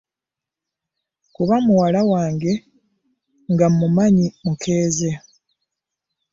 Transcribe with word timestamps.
Kuba 1.35 1.55
muwala 1.65 1.99
wange 2.11 2.51
nga 3.51 3.65
mmumanyi 3.71 4.27
mukeeze. 4.43 5.11